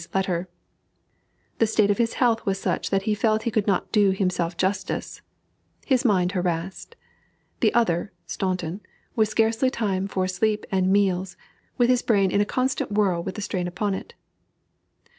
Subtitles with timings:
[0.01, 0.49] 's" letter:
[1.59, 4.57] "The state of his health was such that he felt he could not do himself
[4.57, 5.21] justice"
[5.85, 6.95] "his mind harassed"
[7.59, 8.81] "the other (Staunton)
[9.15, 11.37] with scarcely time for sleep and meals,
[11.77, 14.15] with his brain in a constant whirl with the strain upon it."